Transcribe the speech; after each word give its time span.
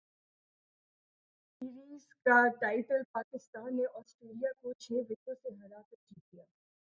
سہ 1.61 1.65
ملکی 1.65 1.75
سیریز 1.75 2.05
کا 2.25 2.37
ٹائٹل 2.61 3.01
پاکستان 3.11 3.75
نے 3.75 3.85
اسٹریلیا 3.93 4.51
کو 4.61 4.73
چھ 4.79 4.93
وکٹوں 5.01 5.35
سے 5.35 5.49
ہرا 5.55 5.81
کرجیت 5.81 6.33
لیا 6.33 6.43